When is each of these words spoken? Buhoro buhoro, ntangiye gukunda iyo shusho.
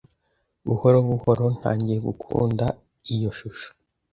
Buhoro 0.67 0.97
buhoro, 1.07 1.45
ntangiye 1.57 1.97
gukunda 2.07 2.65
iyo 3.13 3.29
shusho. 3.37 3.69